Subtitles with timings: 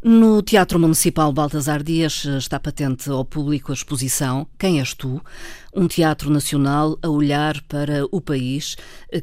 [0.00, 5.20] No Teatro Municipal Baltasar Dias está patente ao público a exposição Quem és tu?
[5.78, 8.76] Um teatro nacional a olhar para o país,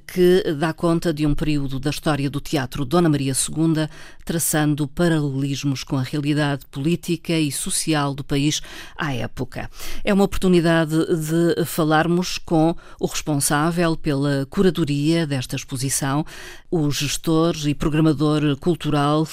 [0.08, 3.90] que dá conta de um período da história do teatro Dona Maria II,
[4.24, 8.62] traçando paralelismos com a realidade política e social do país
[8.96, 9.70] à época.
[10.02, 16.26] É uma oportunidade de falarmos com o responsável pela curadoria desta exposição,
[16.72, 19.28] o gestor e programador cultural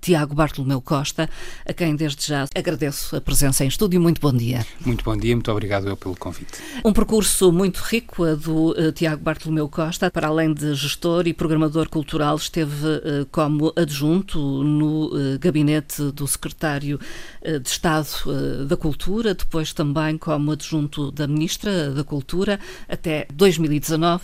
[0.00, 1.28] Tiago Bartolomeu Costa,
[1.66, 4.00] a quem desde já agradeço a presença em estúdio.
[4.00, 4.64] Muito bom dia.
[4.86, 6.59] Muito bom dia, muito obrigado pelo convite.
[6.84, 11.34] Um percurso muito rico a do uh, Tiago Bartolomeu Costa, para além de gestor e
[11.34, 16.98] programador cultural, esteve uh, como adjunto no uh, gabinete do secretário
[17.42, 24.22] de Estado da Cultura, depois também como adjunto da Ministra da Cultura até 2019.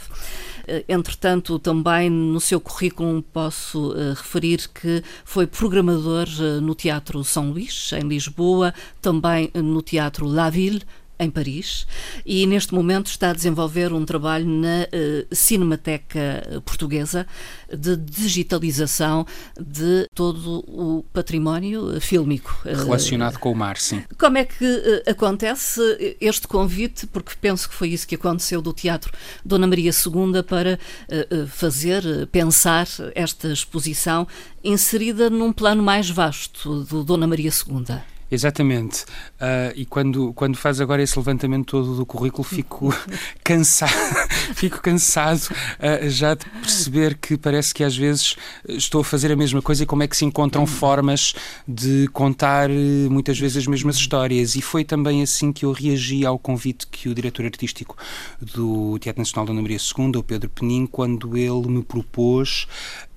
[0.88, 6.26] Entretanto, também no seu currículo posso referir que foi programador
[6.60, 10.82] no Teatro São Luís, em Lisboa, também no Teatro La Ville,
[11.18, 11.86] em Paris
[12.24, 17.26] e neste momento está a desenvolver um trabalho na uh, Cinemateca Portuguesa
[17.72, 19.26] de digitalização
[19.58, 22.60] de todo o património fílmico.
[22.64, 24.04] Relacionado uh, com o mar, sim.
[24.18, 25.80] Como é que uh, acontece
[26.20, 27.06] este convite?
[27.06, 29.12] Porque penso que foi isso que aconteceu do Teatro
[29.44, 30.78] Dona Maria II para
[31.48, 34.26] fazer, pensar esta exposição
[34.62, 38.15] inserida num plano mais vasto do Dona Maria II.
[38.30, 39.04] Exatamente.
[39.40, 42.92] Uh, e quando, quando faz agora esse levantamento todo do currículo, fico
[43.44, 43.92] cansado,
[44.54, 48.36] fico cansado uh, já de perceber que parece que às vezes
[48.68, 51.34] estou a fazer a mesma coisa e como é que se encontram formas
[51.66, 54.56] de contar eh, muitas vezes as mesmas histórias.
[54.56, 57.96] E foi também assim que eu reagi ao convite que o diretor artístico
[58.40, 62.66] do Teatro Nacional da Ana Maria II, o Pedro Penin, quando ele me propôs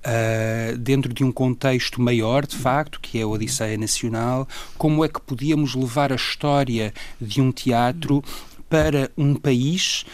[0.00, 4.48] Uh, dentro de um contexto maior, de facto, que é a Odisseia Nacional,
[4.78, 8.24] como é que podíamos levar a história de um teatro
[8.66, 10.06] para um país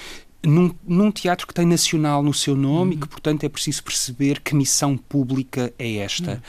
[0.46, 2.96] num, num, teatro que tem nacional no seu nome uhum.
[2.96, 6.42] e que, portanto, é preciso perceber que missão pública é esta.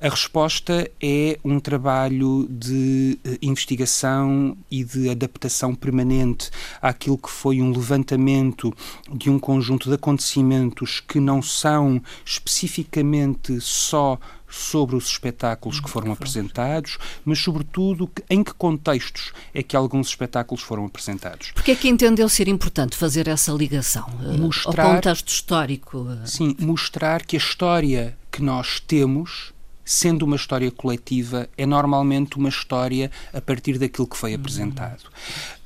[0.00, 0.08] Uhum.
[0.08, 6.50] A resposta é um trabalho de uh, investigação e de adaptação permanente
[6.82, 8.74] àquilo que foi um levantamento
[9.12, 14.18] de um conjunto de acontecimentos que não são especificamente só
[14.54, 20.62] sobre os espetáculos que foram apresentados, mas sobretudo em que contextos é que alguns espetáculos
[20.62, 21.50] foram apresentados.
[21.52, 26.06] Porque é que entendeu ser importante fazer essa ligação eh, mostrar, ao contexto histórico?
[26.08, 26.26] Eh?
[26.26, 29.52] Sim, mostrar que a história que nós temos
[29.84, 34.36] sendo uma história coletiva, é normalmente uma história a partir daquilo que foi hum.
[34.36, 35.02] apresentado.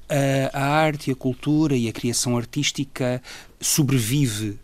[0.08, 3.22] A, a arte, a cultura e a criação artística
[3.60, 4.58] sobrevive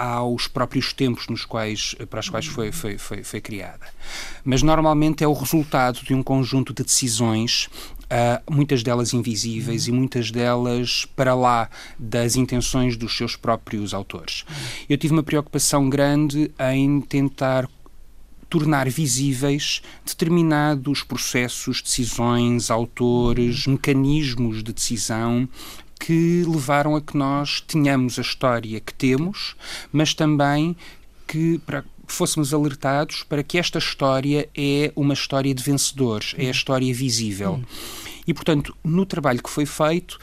[0.00, 3.86] aos próprios tempos nos quais, para os quais foi, foi, foi, foi criada.
[4.42, 7.68] Mas normalmente é o resultado de um conjunto de decisões
[8.10, 14.44] Uh, muitas delas invisíveis e muitas delas para lá das intenções dos seus próprios autores.
[14.88, 17.68] Eu tive uma preocupação grande em tentar
[18.48, 25.48] tornar visíveis determinados processos, decisões, autores, mecanismos de decisão
[26.00, 29.54] que levaram a que nós tenhamos a história que temos,
[29.92, 30.74] mas também
[31.28, 36.50] que para fôssemos alertados para que esta história é uma história de vencedores, é a
[36.50, 37.62] história visível.
[38.26, 40.18] E, portanto, no trabalho que foi feito,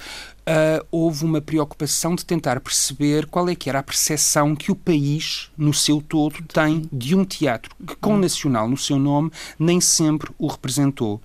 [0.48, 4.76] uh, houve uma preocupação de tentar perceber qual é que era a percepção que o
[4.76, 9.82] país, no seu todo, tem de um teatro que, com nacional no seu nome, nem
[9.82, 11.22] sempre o representou.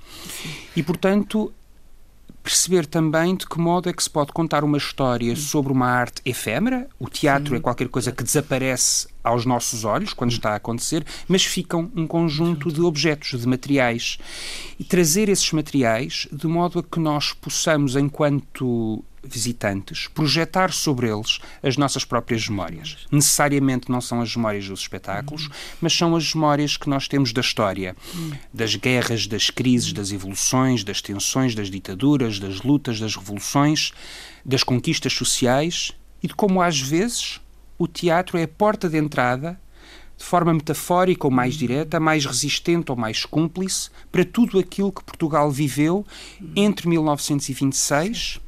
[0.75, 1.53] E, portanto,
[2.43, 6.21] perceber também de que modo é que se pode contar uma história sobre uma arte
[6.25, 6.89] efêmera.
[6.99, 7.57] O teatro Sim.
[7.57, 12.07] é qualquer coisa que desaparece aos nossos olhos quando está a acontecer, mas ficam um
[12.07, 14.19] conjunto de objetos, de materiais.
[14.79, 21.39] E trazer esses materiais de modo a que nós possamos, enquanto visitantes, projetar sobre eles
[21.63, 23.07] as nossas próprias memórias.
[23.11, 25.49] Necessariamente não são as memórias dos espetáculos,
[25.81, 27.97] mas são as memórias que nós temos da história,
[28.53, 33.93] das guerras, das crises, das evoluções, das tensões, das ditaduras, das lutas, das revoluções,
[34.45, 35.93] das conquistas sociais
[36.23, 37.41] e de como às vezes
[37.79, 39.61] o teatro é a porta de entrada
[40.17, 45.03] de forma metafórica ou mais direta, mais resistente ou mais cúmplice para tudo aquilo que
[45.03, 46.07] Portugal viveu
[46.55, 48.41] entre 1926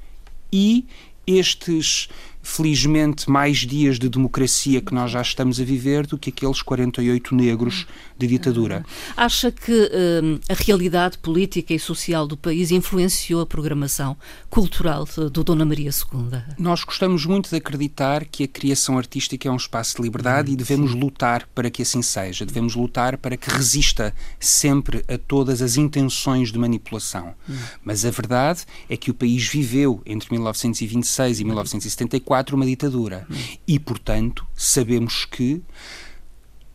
[0.53, 0.87] e
[1.27, 2.09] estes
[2.45, 7.35] felizmente, mais dias de democracia que nós já estamos a viver do que aqueles 48
[7.35, 7.87] negros
[8.19, 8.85] de ditadura.
[9.17, 9.91] Acha que
[10.23, 14.17] hum, a realidade política e social do país influenciou a programação
[14.51, 16.55] cultural do Dona Maria II?
[16.59, 20.57] Nós gostamos muito de acreditar que a criação artística é um espaço de liberdade e
[20.57, 21.01] devemos sim.
[21.01, 22.45] lutar para que assim seja.
[22.45, 27.35] Devemos lutar para que resista sempre a todas as intenções de manipulação.
[27.49, 27.57] Hum.
[27.83, 33.27] Mas a verdade é que o país viveu entre 1926 e 1974 uma ditadura.
[33.67, 35.63] E, portanto, sabemos que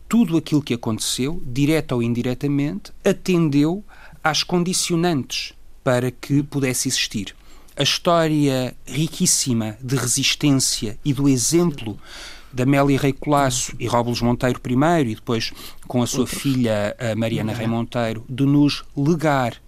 [0.08, 3.84] tudo aquilo que aconteceu, direta ou indiretamente, atendeu
[4.24, 5.54] às condicionantes
[5.84, 7.36] para que pudesse existir.
[7.76, 11.98] A história riquíssima de resistência e do exemplo
[12.52, 15.54] da Amélia Rei Colasso e Róbulos Monteiro primeiro e depois
[15.88, 16.42] com a sua Outros.
[16.42, 19.62] filha a Mariana Rei Monteiro de nos legar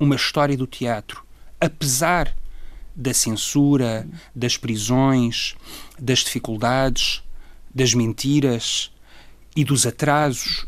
[0.00, 1.22] uma história do teatro,
[1.60, 2.34] apesar
[2.94, 5.54] da censura, das prisões,
[5.98, 7.22] das dificuldades,
[7.74, 8.90] das mentiras
[9.56, 10.66] e dos atrasos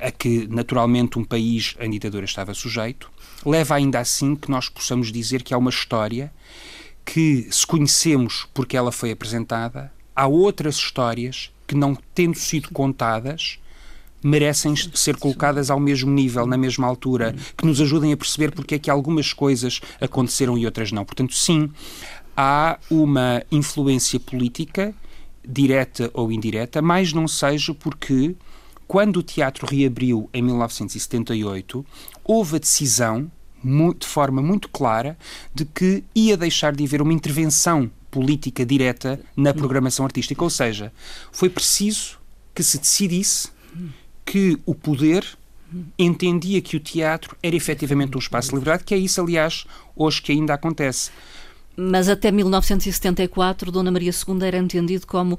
[0.00, 3.10] a que naturalmente um país em ditadura estava sujeito,
[3.44, 6.32] leva ainda assim que nós possamos dizer que há uma história
[7.04, 13.58] que, se conhecemos porque ela foi apresentada, há outras histórias que, não tendo sido contadas,
[14.22, 18.74] merecem ser colocadas ao mesmo nível, na mesma altura, que nos ajudem a perceber porque
[18.74, 21.04] é que algumas coisas aconteceram e outras não.
[21.04, 21.70] Portanto, sim,
[22.36, 24.94] há uma influência política,
[25.46, 28.34] direta ou indireta, mas não seja porque,
[28.86, 31.84] quando o teatro reabriu em 1978,
[32.24, 33.30] houve a decisão,
[33.98, 35.18] de forma muito clara,
[35.54, 40.42] de que ia deixar de haver uma intervenção política direta na programação artística.
[40.42, 40.92] Ou seja,
[41.30, 42.18] foi preciso
[42.54, 43.48] que se decidisse
[44.30, 45.26] que o poder
[45.98, 49.66] entendia que o teatro era efetivamente um espaço de liberdade, que é isso, aliás,
[49.96, 51.10] hoje que ainda acontece.
[51.76, 55.38] Mas até 1974, Dona Maria II era entendido como, uh,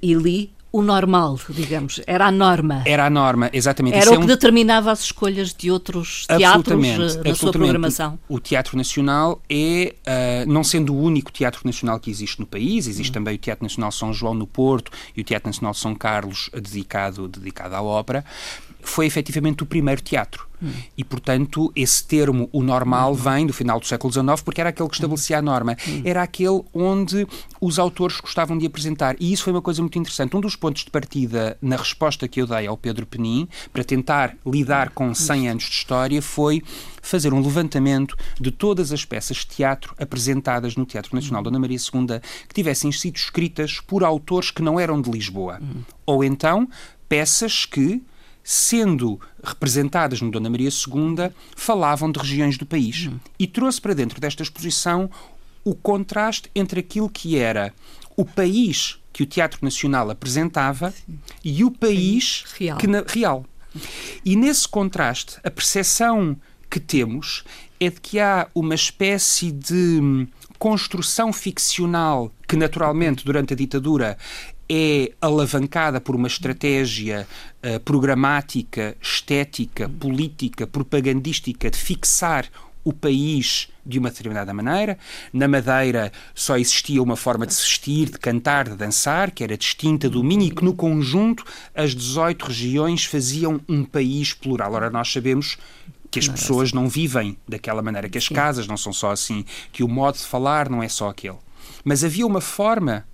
[0.00, 2.82] e li, o normal, digamos, era a norma.
[2.84, 3.94] Era a norma, exatamente.
[3.94, 4.26] Era Isso o é que um...
[4.26, 8.18] determinava as escolhas de outros teatros na sua programação.
[8.28, 12.86] O Teatro Nacional é, uh, não sendo o único teatro nacional que existe no país,
[12.86, 13.14] existe hum.
[13.14, 17.26] também o Teatro Nacional São João no Porto e o Teatro Nacional São Carlos dedicado,
[17.28, 18.24] dedicado à ópera,
[18.80, 20.48] foi efetivamente o primeiro teatro.
[20.62, 20.72] Hum.
[20.96, 23.14] E, portanto, esse termo, o normal, hum.
[23.14, 25.76] vem do final do século XIX, porque era aquele que estabelecia a norma.
[25.86, 26.02] Hum.
[26.04, 27.26] Era aquele onde
[27.60, 29.16] os autores gostavam de apresentar.
[29.20, 30.36] E isso foi uma coisa muito interessante.
[30.36, 34.36] Um dos pontos de partida na resposta que eu dei ao Pedro Penin, para tentar
[34.44, 36.62] lidar com 100 anos de história, foi
[37.00, 41.78] fazer um levantamento de todas as peças de teatro apresentadas no Teatro Nacional Dona Maria
[41.78, 45.60] II que tivessem sido escritas por autores que não eram de Lisboa.
[46.04, 46.68] Ou então,
[47.08, 48.02] peças que
[48.50, 53.04] sendo representadas no Dona Maria II, falavam de regiões do país.
[53.04, 53.20] Uhum.
[53.38, 55.10] E trouxe para dentro desta exposição
[55.62, 57.74] o contraste entre aquilo que era
[58.16, 61.18] o país que o Teatro Nacional apresentava Sim.
[61.44, 62.78] e o país real.
[62.78, 63.44] Que na, real.
[64.24, 66.34] E nesse contraste, a percepção
[66.70, 67.44] que temos
[67.78, 70.26] é de que há uma espécie de
[70.58, 74.16] construção ficcional que, naturalmente, durante a ditadura
[74.70, 77.26] é alavancada por uma estratégia
[77.64, 82.46] uh, programática, estética, política, propagandística de fixar
[82.84, 84.98] o país de uma determinada maneira.
[85.32, 89.56] Na Madeira só existia uma forma de se vestir, de cantar, de dançar, que era
[89.56, 91.44] distinta do mini, e que no conjunto
[91.74, 94.72] as 18 regiões faziam um país plural.
[94.74, 95.58] Ora, nós sabemos
[96.10, 99.82] que as pessoas não vivem daquela maneira, que as casas não são só assim, que
[99.82, 101.36] o modo de falar não é só aquele.
[101.84, 103.06] Mas havia uma forma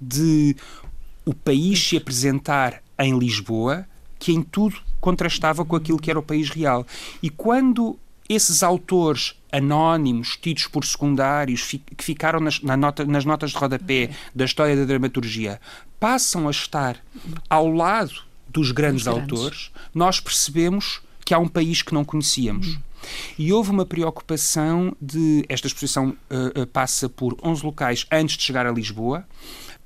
[0.00, 0.56] de
[1.30, 3.86] o país se apresentar em Lisboa
[4.18, 6.84] que em tudo contrastava com aquilo que era o país real.
[7.22, 7.96] E quando
[8.28, 11.62] esses autores anónimos, tidos por secundários,
[11.96, 15.60] que ficaram nas, na nota, nas notas de rodapé da história da dramaturgia,
[16.00, 16.96] passam a estar
[17.48, 18.12] ao lado
[18.48, 19.22] dos grandes, grandes.
[19.22, 22.66] autores, nós percebemos que há um país que não conhecíamos.
[22.66, 22.80] Hum.
[23.38, 25.44] E houve uma preocupação de.
[25.48, 29.24] Esta exposição uh, passa por 11 locais antes de chegar a Lisboa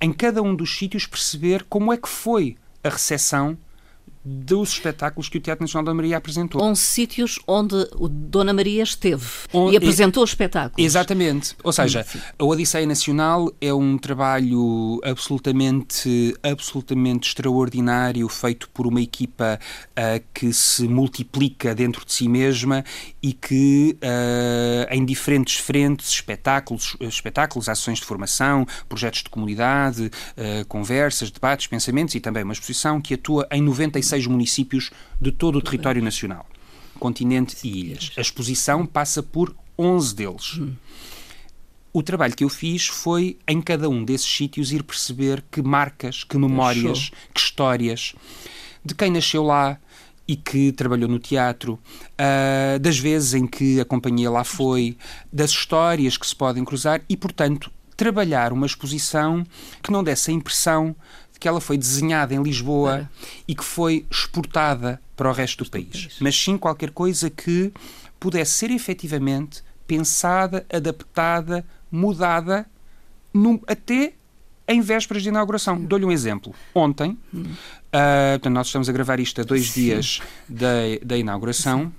[0.00, 3.56] em cada um dos sítios perceber como é que foi a recepção
[4.25, 6.62] dos espetáculos que o Teatro Nacional da Maria apresentou.
[6.62, 10.85] 11 sítios onde o Dona Maria esteve onde, e apresentou os espetáculos.
[10.85, 11.54] Exatamente.
[11.62, 12.07] Ou seja,
[12.38, 19.59] a Odisseia Nacional é um trabalho absolutamente, absolutamente extraordinário, feito por uma equipa
[19.90, 22.83] uh, que se multiplica dentro de si mesma
[23.23, 30.66] e que uh, em diferentes frentes, espetáculos, espetáculos, ações de formação, projetos de comunidade, uh,
[30.66, 34.90] conversas, debates, pensamentos e também uma exposição que atua em 96 16 municípios
[35.21, 36.47] de todo o território nacional,
[36.99, 38.12] continente e ilhas.
[38.16, 40.61] A exposição passa por 11 deles.
[41.92, 46.25] o trabalho que eu fiz foi, em cada um desses sítios, ir perceber que marcas,
[46.25, 48.14] que memórias, que histórias,
[48.85, 49.78] de quem nasceu lá
[50.26, 51.78] e que trabalhou no teatro,
[52.18, 54.97] uh, das vezes em que a companhia lá foi,
[55.33, 59.47] das histórias que se podem cruzar e, portanto, trabalhar uma exposição
[59.83, 60.97] que não desse a impressão
[61.38, 63.10] que ela foi desenhada em Lisboa
[63.46, 67.72] e que foi exportada para o resto do país, mas sim qualquer coisa que
[68.18, 72.66] pudesse ser efetivamente pensada, adaptada, mudada
[73.32, 74.14] no, até
[74.66, 75.80] em vésperas de inauguração.
[75.84, 76.54] Dou-lhe um exemplo.
[76.74, 77.42] Ontem, hum.
[77.42, 79.80] uh, nós estamos a gravar isto a dois Sim.
[79.82, 80.68] dias da,
[81.04, 81.84] da inauguração.
[81.84, 81.92] Sim.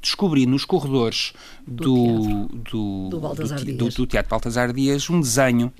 [0.00, 1.32] Descobri nos corredores
[1.66, 3.38] do, do, do,
[3.76, 5.72] do, do Teatro Baltasar Dias um desenho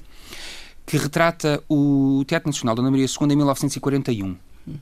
[0.86, 4.36] que retrata o Teatro Nacional da Ana Maria II em 1941
[4.68, 4.74] hum.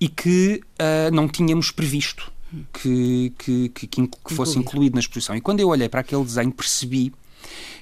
[0.00, 2.30] e que uh, não tínhamos previsto
[2.72, 5.36] que, que, que, que fosse incluído na exposição.
[5.36, 7.12] E quando eu olhei para aquele desenho, percebi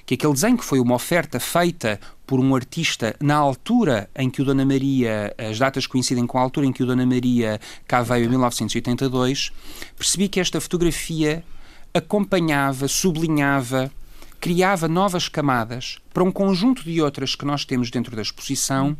[0.05, 4.41] que aquele desenho que foi uma oferta feita por um artista na altura em que
[4.41, 8.01] o Dona Maria, as datas coincidem com a altura em que o Dona Maria cá
[8.01, 9.51] veio em 1982,
[9.95, 11.43] percebi que esta fotografia
[11.93, 13.91] acompanhava, sublinhava,
[14.39, 18.95] criava novas camadas para um conjunto de outras que nós temos dentro da exposição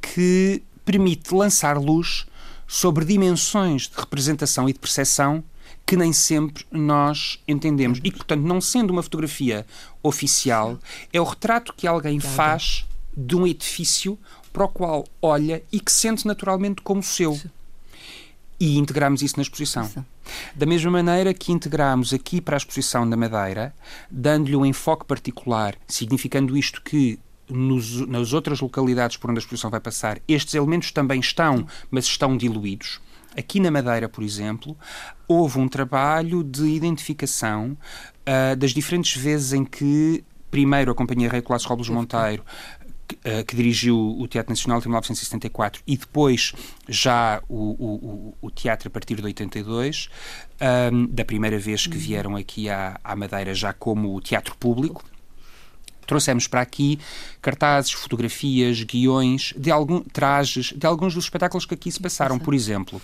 [0.00, 2.26] que permite lançar luz
[2.66, 5.42] sobre dimensões de representação e de percepção
[5.86, 8.00] que nem sempre nós entendemos.
[8.02, 9.66] E, portanto, não sendo uma fotografia
[10.02, 10.78] oficial,
[11.12, 14.18] é o retrato que alguém faz de um edifício
[14.52, 17.38] para o qual olha e que sente naturalmente como seu.
[18.58, 19.90] E integramos isso na exposição.
[20.54, 23.74] Da mesma maneira que integramos aqui para a exposição da Madeira,
[24.10, 29.70] dando-lhe um enfoque particular, significando isto que nos, nas outras localidades por onde a exposição
[29.70, 33.00] vai passar, estes elementos também estão, mas estão diluídos.
[33.36, 34.76] Aqui na Madeira, por exemplo,
[35.26, 37.76] houve um trabalho de identificação
[38.22, 42.44] uh, das diferentes vezes em que, primeiro, a Companhia Rei Colasso Robles Monteiro
[43.06, 46.52] que, uh, que, dirigiu o Teatro Nacional de 1974 e depois
[46.88, 50.08] já o, o, o teatro a partir de 82,
[50.92, 55.04] um, da primeira vez que vieram aqui à, à Madeira já como teatro público.
[56.06, 56.98] Trouxemos para aqui
[57.40, 62.38] cartazes, fotografias, guiões, de algum, trajes, de alguns dos espetáculos que aqui se passaram.
[62.38, 63.00] Por exemplo,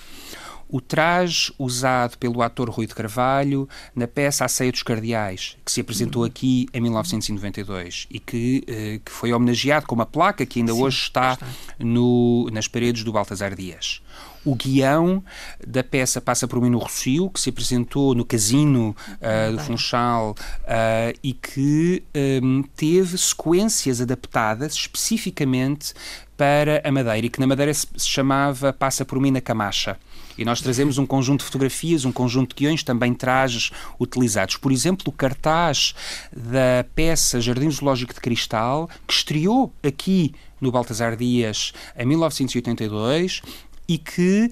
[0.70, 5.72] o traje usado pelo ator Rui de Carvalho na peça A Ceia dos Cardeais, que
[5.72, 10.60] se apresentou aqui em 1992 e que, eh, que foi homenageado com uma placa que
[10.60, 11.46] ainda Sim, hoje está, está.
[11.78, 14.00] No, nas paredes do Baltasar Dias
[14.44, 15.22] o guião
[15.66, 20.34] da peça Passa por mim no Rocio, que se apresentou no Casino uh, do Funchal
[20.62, 22.02] uh, e que
[22.42, 25.92] um, teve sequências adaptadas especificamente
[26.36, 29.98] para a Madeira e que na Madeira se, se chamava Passa por mim na Camacha.
[30.40, 33.70] E nós trazemos um conjunto de fotografias, um conjunto de guiões, também trajes
[34.00, 34.56] utilizados.
[34.56, 35.94] Por exemplo, o cartaz
[36.32, 43.42] da peça Jardim Zoológico de Cristal, que estreou aqui no Baltasar Dias em 1982
[43.86, 44.50] e que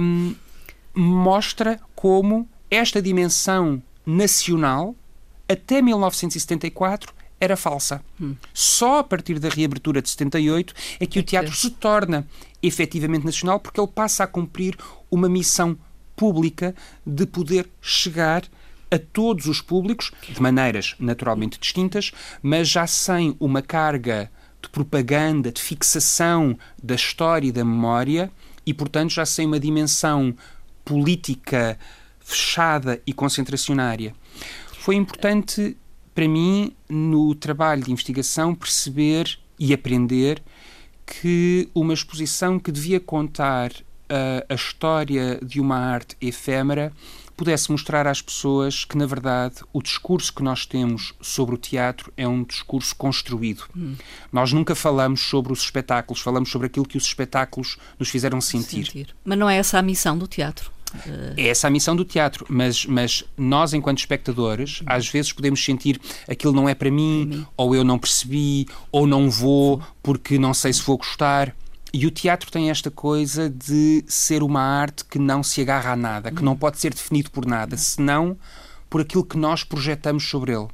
[0.00, 0.34] um,
[0.92, 4.92] mostra como esta dimensão nacional,
[5.48, 8.00] até 1974, era falsa.
[8.20, 8.36] Hum.
[8.54, 12.24] Só a partir da reabertura de 78 é que o teatro se torna
[12.62, 14.76] efetivamente nacional, porque ele passa a cumprir
[15.10, 15.76] uma missão
[16.14, 16.72] pública
[17.04, 18.44] de poder chegar
[18.92, 24.30] a todos os públicos, de maneiras naturalmente distintas, mas já sem uma carga
[24.62, 28.30] de propaganda, de fixação da história e da memória,
[28.64, 30.32] e, portanto, já sem uma dimensão
[30.84, 31.76] política
[32.20, 34.14] fechada e concentracionária.
[34.78, 35.76] Foi importante
[36.14, 40.42] para mim, no trabalho de investigação, perceber e aprender
[41.06, 46.92] que uma exposição que devia contar uh, a história de uma arte efêmera
[47.36, 52.12] pudesse mostrar às pessoas que, na verdade, o discurso que nós temos sobre o teatro
[52.16, 53.64] é um discurso construído.
[53.76, 53.94] Hum.
[54.32, 58.86] Nós nunca falamos sobre os espetáculos, falamos sobre aquilo que os espetáculos nos fizeram sentir.
[58.86, 59.14] sentir.
[59.24, 60.71] Mas não é essa a missão do teatro?
[61.36, 66.00] É essa a missão do teatro, mas, mas nós, enquanto espectadores, às vezes podemos sentir
[66.28, 70.54] aquilo não é para mim, mim, ou eu não percebi, ou não vou porque não
[70.54, 71.54] sei se vou gostar.
[71.92, 75.96] E o teatro tem esta coisa de ser uma arte que não se agarra a
[75.96, 78.36] nada, que não pode ser definido por nada, senão
[78.88, 80.68] por aquilo que nós projetamos sobre ele.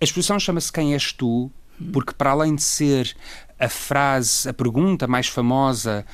[0.00, 1.50] A exposição chama-se Quem És Tu?
[1.92, 3.16] Porque, para além de ser
[3.58, 6.04] a frase, a pergunta mais famosa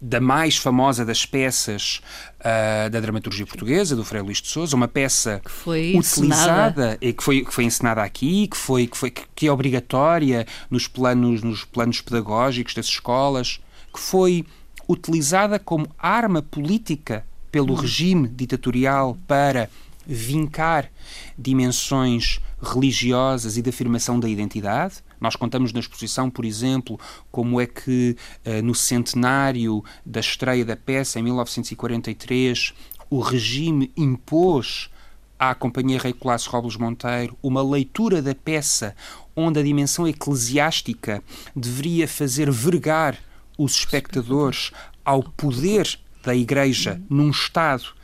[0.00, 2.00] da mais famosa das peças
[2.40, 7.12] uh, da dramaturgia portuguesa, do Frei Luís de Souza, uma peça que foi utilizada e
[7.12, 11.42] que foi, que foi ensinada aqui, que, foi, que, foi, que é obrigatória nos planos,
[11.42, 13.60] nos planos pedagógicos das escolas,
[13.92, 14.44] que foi
[14.88, 17.80] utilizada como arma política pelo uhum.
[17.80, 19.70] regime ditatorial para
[20.06, 20.90] vincar
[21.36, 24.96] dimensões religiosas e de afirmação da identidade.
[25.20, 26.98] Nós contamos na exposição, por exemplo,
[27.30, 32.74] como é que uh, no centenário da estreia da peça, em 1943,
[33.08, 34.90] o regime impôs
[35.38, 38.96] à Companhia Rei Colasso Robles Monteiro uma leitura da peça
[39.34, 41.22] onde a dimensão eclesiástica
[41.54, 43.18] deveria fazer vergar
[43.58, 44.70] os espectadores
[45.04, 47.94] ao poder da Igreja num Estado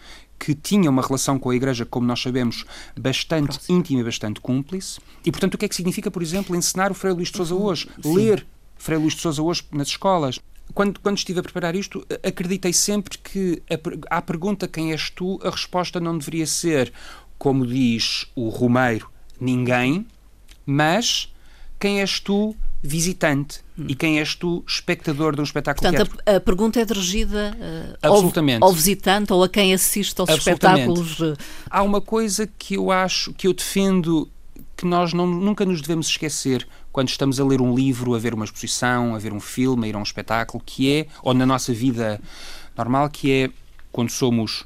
[0.42, 2.64] que tinha uma relação com a Igreja, como nós sabemos,
[2.98, 3.78] bastante Próximo.
[3.78, 4.98] íntima e bastante cúmplice.
[5.24, 7.54] E, portanto, o que é que significa, por exemplo, ensinar o Frei Luís de Sousa
[7.54, 7.88] hoje?
[8.02, 8.16] Sim.
[8.16, 8.44] Ler
[8.76, 10.40] Frei Luís de Sousa hoje nas escolas?
[10.74, 13.62] Quando, quando estive a preparar isto, acreditei sempre que
[14.10, 16.92] a, à pergunta quem és tu, a resposta não deveria ser,
[17.38, 19.08] como diz o Romeiro,
[19.40, 20.04] ninguém,
[20.66, 21.32] mas
[21.78, 23.86] quem és tu, visitante hum.
[23.88, 27.98] e quem és tu, espectador de um espetáculo Portanto, a, a, pergunta é dirigida uh,
[28.02, 28.62] Absolutamente.
[28.62, 31.18] Ao, ao, visitante ou a quem assiste aos espetáculos.
[31.70, 34.28] Há uma coisa que eu acho, que eu defendo,
[34.76, 38.34] que nós não, nunca nos devemos esquecer quando estamos a ler um livro, a ver
[38.34, 41.46] uma exposição, a ver um filme, a ir a um espetáculo, que é, ou na
[41.46, 42.20] nossa vida
[42.76, 43.50] normal, que é
[43.92, 44.64] quando somos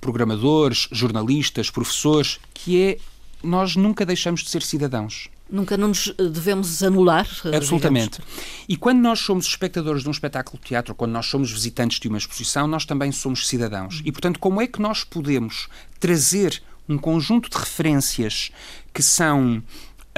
[0.00, 2.98] programadores, jornalistas, professores, que é
[3.42, 5.28] nós nunca deixamos de ser cidadãos.
[5.50, 7.26] Nunca não nos eh, devemos anular.
[7.44, 8.18] Eh, Absolutamente.
[8.18, 8.64] Digamos.
[8.68, 12.08] E quando nós somos espectadores de um espetáculo de teatro, quando nós somos visitantes de
[12.08, 14.02] uma exposição, nós também somos cidadãos.
[14.04, 18.50] E, portanto, como é que nós podemos trazer um conjunto de referências
[18.92, 19.62] que são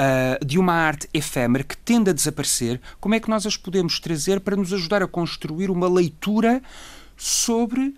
[0.00, 3.98] uh, de uma arte efêmera que tende a desaparecer, como é que nós as podemos
[3.98, 6.62] trazer para nos ajudar a construir uma leitura
[7.16, 7.94] sobre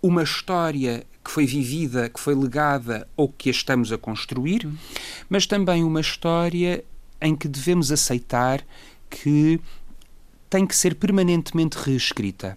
[0.00, 4.68] uma história que foi vivida, que foi legada ou que a estamos a construir,
[5.28, 6.84] mas também uma história
[7.20, 8.64] em que devemos aceitar
[9.08, 9.60] que
[10.50, 12.56] tem que ser permanentemente reescrita.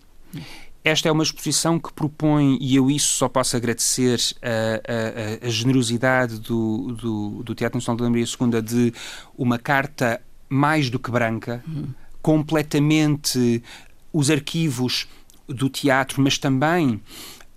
[0.84, 5.50] Esta é uma exposição que propõe, e eu isso só posso agradecer a, a, a
[5.50, 8.94] generosidade do, do, do, Teatro Nacional de Maria II de
[9.36, 11.88] uma carta mais do que branca, hum.
[12.22, 13.64] completamente
[14.14, 15.08] os arquivos
[15.48, 17.02] do teatro, mas também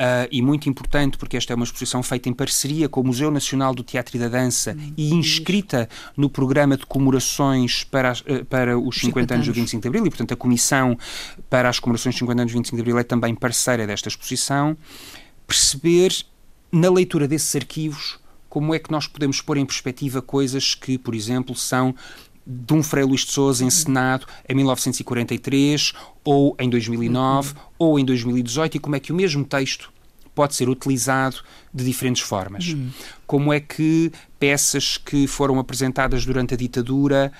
[0.00, 3.32] Uh, e muito importante, porque esta é uma exposição feita em parceria com o Museu
[3.32, 8.20] Nacional do Teatro e da Dança hum, e inscrita no programa de comemorações para, as,
[8.20, 10.96] uh, para os 50 anos do 25 de Abril, e portanto a Comissão
[11.50, 14.76] para as comemorações dos 50 anos do 25 de Abril é também parceira desta exposição.
[15.48, 16.14] Perceber,
[16.70, 21.14] na leitura desses arquivos, como é que nós podemos pôr em perspectiva coisas que, por
[21.14, 21.94] exemplo, são
[22.50, 25.92] de um Frei Luís de Souza encenado em 1943
[26.24, 27.58] ou em 2009 uhum.
[27.78, 29.92] ou em 2018 e como é que o mesmo texto
[30.34, 31.36] pode ser utilizado
[31.74, 32.68] de diferentes formas.
[32.68, 32.90] Uhum.
[33.26, 37.30] Como é que peças que foram apresentadas durante a ditadura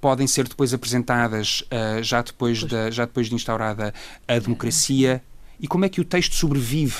[0.00, 3.94] podem ser depois apresentadas uh, já, depois da, já depois de instaurada
[4.26, 5.22] a democracia
[5.60, 6.96] e como é que o texto sobrevive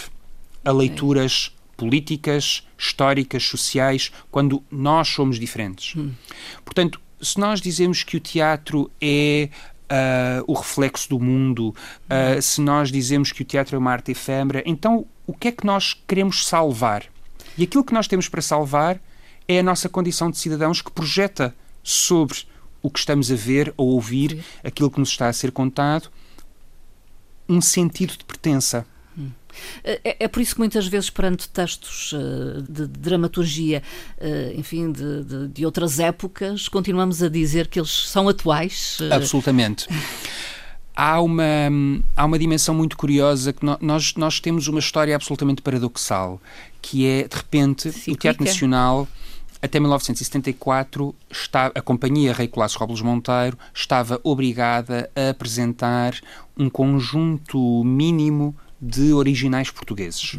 [0.65, 5.95] a leituras políticas, históricas, sociais, quando nós somos diferentes.
[6.65, 9.49] Portanto, se nós dizemos que o teatro é
[9.89, 14.11] Uh, o reflexo do mundo, uh, se nós dizemos que o teatro é uma arte
[14.11, 17.05] efêmera, então o que é que nós queremos salvar?
[17.57, 19.01] E aquilo que nós temos para salvar
[19.47, 22.39] é a nossa condição de cidadãos que projeta sobre
[22.83, 26.09] o que estamos a ver ou ouvir, aquilo que nos está a ser contado,
[27.49, 28.85] um sentido de pertença.
[29.85, 33.83] É, é por isso que muitas vezes, perante textos eh, de dramaturgia,
[34.19, 38.99] eh, enfim, de, de, de outras épocas, continuamos a dizer que eles são atuais.
[39.01, 39.87] Eh, Absolutamente
[40.97, 41.45] há uma,
[42.17, 46.41] há uma dimensão muito curiosa que nós, nós temos uma história absolutamente paradoxal,
[46.81, 49.07] que é, de repente, o Teatro Nacional,
[49.61, 56.15] até 1974, está, a Companhia Rei Colasso Robles Monteiro estava obrigada a apresentar
[56.57, 60.39] um conjunto mínimo de originais portugueses.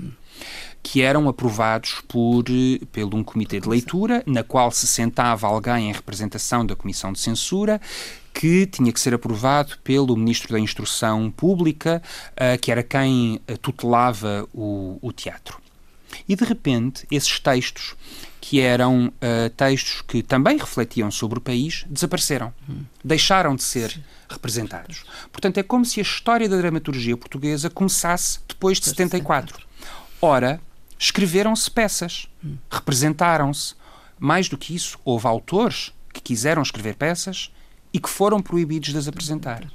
[0.83, 2.43] Que eram aprovados por,
[2.91, 7.19] pelo um comitê de leitura, na qual se sentava alguém em representação da Comissão de
[7.19, 7.81] Censura,
[8.33, 12.01] que tinha que ser aprovado pelo Ministro da Instrução Pública,
[12.33, 15.59] uh, que era quem uh, tutelava o, o teatro.
[16.29, 17.95] E de repente, esses textos,
[18.47, 22.53] que eram uh, textos que também refletiam sobre o país, desapareceram.
[22.69, 22.83] Hum.
[23.03, 25.03] Deixaram de ser representados.
[25.33, 29.67] Portanto, é como se a história da dramaturgia portuguesa começasse depois de 74.
[30.21, 30.61] Ora,
[30.97, 32.55] escreveram-se peças, hum.
[32.71, 33.75] representaram-se.
[34.17, 37.51] Mais do que isso, houve autores que quiseram escrever peças
[37.91, 39.69] e que foram proibidos de as apresentar.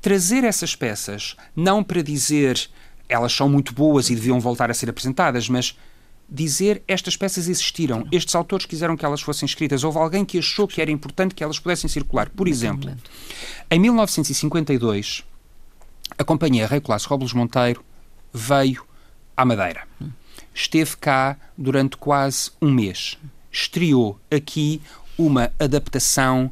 [0.00, 2.70] Trazer essas peças, não para dizer
[3.08, 5.76] elas são muito boas e deviam voltar a ser apresentadas, mas
[6.32, 10.66] dizer estas peças existiram, estes autores quiseram que elas fossem escritas, houve alguém que achou
[10.66, 12.30] que era importante que elas pudessem circular.
[12.30, 12.90] Por exemplo,
[13.70, 15.24] em 1952,
[16.16, 17.84] a companhia Rei Colasso Robles Monteiro
[18.32, 18.82] veio
[19.36, 19.86] à Madeira.
[20.54, 23.18] Esteve cá durante quase um mês.
[23.50, 24.80] estreou aqui
[25.18, 26.50] uma adaptação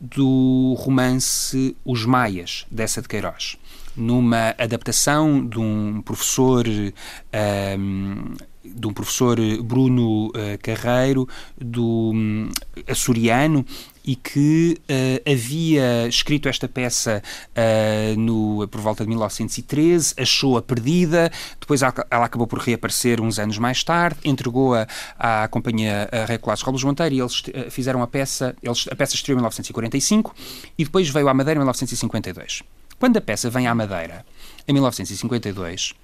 [0.00, 3.56] do romance Os Maias, dessa de Queiroz.
[3.96, 8.34] Numa adaptação de um professor um,
[8.74, 12.48] de um professor Bruno uh, Carreiro, do um,
[12.86, 13.64] açoriano,
[14.06, 21.30] e que uh, havia escrito esta peça uh, no, por volta de 1913, achou-a perdida,
[21.60, 24.86] depois ela, acabou por reaparecer uns anos mais tarde, entregou-a
[25.18, 29.34] à companhia Recolados Rolos Monteiro e eles uh, fizeram a peça, eles, a peça estreou
[29.34, 30.34] em 1945
[30.78, 32.62] e depois veio à Madeira em 1952.
[32.98, 34.24] Quando a peça vem à Madeira,
[34.68, 35.94] em 1952,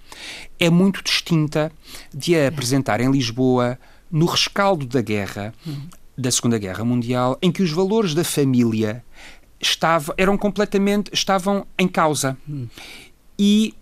[0.58, 1.72] é muito distinta
[2.14, 3.78] de a apresentar em Lisboa
[4.10, 5.54] no rescaldo da guerra,
[6.16, 9.04] da Segunda Guerra Mundial, em que os valores da família
[9.60, 12.36] estavam, eram completamente estavam em causa.
[13.38, 13.74] E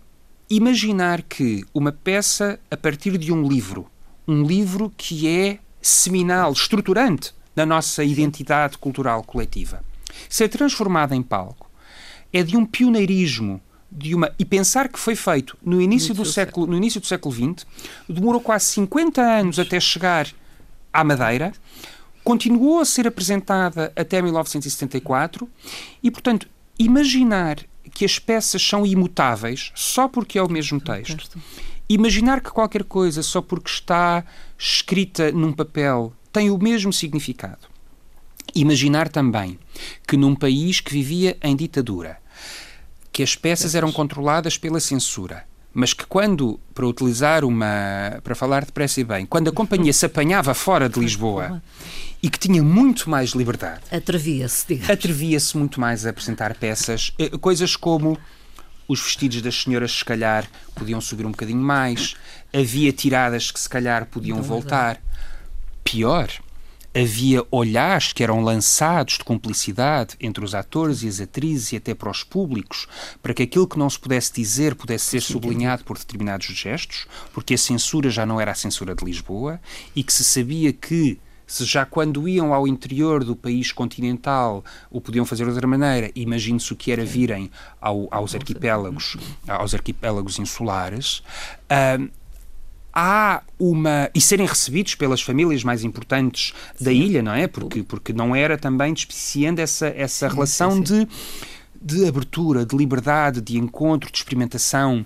[0.49, 3.87] imaginar que uma peça a partir de um livro,
[4.27, 9.83] um livro que é seminal, estruturante da nossa identidade cultural coletiva,
[10.29, 11.69] ser transformada em palco
[12.31, 16.65] é de um pioneirismo de uma e pensar que foi feito no início do século
[16.65, 17.65] no início do século XX
[18.07, 20.27] demorou quase 50 anos até chegar
[20.93, 21.51] à Madeira
[22.23, 25.49] continuou a ser apresentada até 1974
[26.01, 27.57] e, portanto, imaginar
[27.93, 31.39] que as peças são imutáveis só porque é o mesmo texto,
[31.89, 34.23] imaginar que qualquer coisa só porque está
[34.57, 37.67] escrita num papel tem o mesmo significado,
[38.55, 39.59] imaginar também
[40.07, 42.20] que num país que vivia em ditadura,
[43.11, 45.43] que as peças eram controladas pela censura,
[45.73, 48.19] mas que quando, para utilizar uma.
[48.23, 51.61] para falar depressa e bem, quando a companhia se apanhava fora de Lisboa
[52.21, 53.81] e que tinha muito mais liberdade.
[53.91, 54.89] Atrevia-se, digamos.
[54.89, 58.17] Atrevia-se muito mais a apresentar peças, eh, coisas como
[58.87, 60.45] os vestidos das senhoras, se calhar,
[60.75, 62.15] podiam subir um bocadinho mais,
[62.53, 65.01] havia tiradas que, se calhar, podiam Não voltar.
[65.83, 66.29] Pior,
[66.93, 71.93] havia olhares que eram lançados de cumplicidade entre os atores e as atrizes e até
[71.93, 72.87] para os públicos,
[73.21, 77.53] para que aquilo que não se pudesse dizer pudesse ser sublinhado por determinados gestos, porque
[77.53, 79.59] a censura já não era a censura de Lisboa
[79.95, 81.17] e que se sabia que
[81.51, 86.09] se já quando iam ao interior do país continental o podiam fazer de outra maneira,
[86.15, 87.51] imagine-se o que era virem
[87.81, 91.21] ao, aos arquipélagos, aos arquipélagos insulares,
[91.67, 92.09] uh,
[92.93, 94.09] há uma.
[94.13, 97.47] e serem recebidos pelas famílias mais importantes da ilha, não é?
[97.47, 101.07] Porque, porque não era também despiciando essa, essa sim, relação sim, sim.
[101.81, 105.05] De, de abertura, de liberdade, de encontro, de experimentação.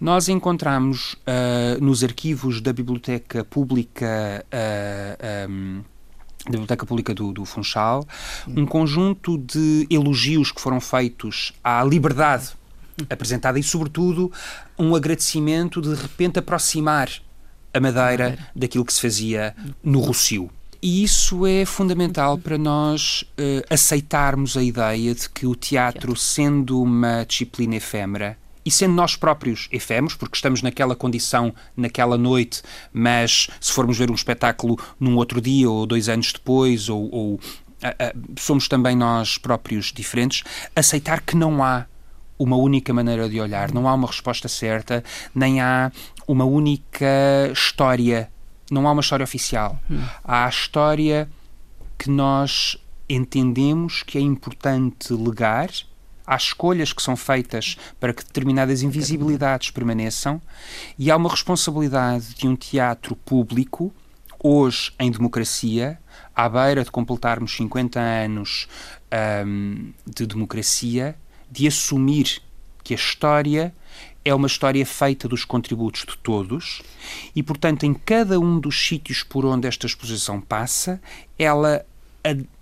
[0.00, 4.44] Nós encontramos uh, nos arquivos da Biblioteca Pública.
[4.52, 5.82] Uh, um,
[6.44, 8.04] da Biblioteca Pública do, do Funchal,
[8.48, 12.54] um conjunto de elogios que foram feitos à liberdade
[13.08, 14.30] apresentada e, sobretudo,
[14.78, 17.10] um agradecimento de, de repente aproximar
[17.72, 20.50] a Madeira daquilo que se fazia no Rocio.
[20.80, 26.82] E isso é fundamental para nós uh, aceitarmos a ideia de que o teatro, sendo
[26.82, 33.48] uma disciplina efêmera, e sendo nós próprios efêmeros, porque estamos naquela condição, naquela noite, mas
[33.60, 37.40] se formos ver um espetáculo num outro dia ou dois anos depois, ou, ou
[38.38, 41.86] somos também nós próprios diferentes, aceitar que não há
[42.42, 45.92] uma única maneira de olhar, não há uma resposta certa, nem há
[46.26, 47.06] uma única
[47.52, 48.30] história,
[48.70, 49.78] não há uma história oficial.
[49.90, 50.02] Hum.
[50.24, 51.28] Há a história
[51.96, 52.76] que nós
[53.08, 55.70] entendemos que é importante legar,
[56.26, 60.40] há escolhas que são feitas para que determinadas invisibilidades permaneçam
[60.98, 63.92] e há uma responsabilidade de um teatro público,
[64.42, 65.98] hoje em democracia,
[66.34, 68.66] à beira de completarmos 50 anos
[69.46, 71.16] um, de democracia,
[71.52, 72.40] de assumir
[72.82, 73.74] que a história
[74.24, 76.80] é uma história feita dos contributos de todos
[77.36, 81.00] e, portanto, em cada um dos sítios por onde esta exposição passa,
[81.38, 81.84] ela,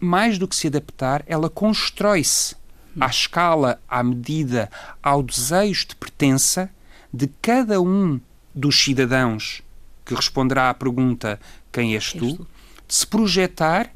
[0.01, 2.57] mais do que se adaptar, ela constrói-se
[2.99, 4.69] à escala, à medida,
[5.01, 6.69] ao desejo de pertença
[7.13, 8.21] de cada um
[8.53, 9.63] dos cidadãos
[10.05, 11.39] que responderá à pergunta
[11.71, 12.49] quem és tu,
[12.89, 13.89] de se projetar